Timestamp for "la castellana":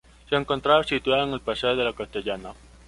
1.83-2.53